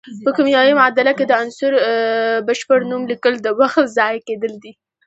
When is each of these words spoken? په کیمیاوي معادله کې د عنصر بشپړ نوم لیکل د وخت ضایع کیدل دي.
په 0.23 0.29
کیمیاوي 0.35 0.73
معادله 0.79 1.11
کې 1.17 1.25
د 1.27 1.31
عنصر 1.41 1.71
بشپړ 2.47 2.79
نوم 2.91 3.03
لیکل 3.11 3.33
د 3.41 3.47
وخت 3.59 3.85
ضایع 3.97 4.21
کیدل 4.27 4.53
دي. 4.63 4.71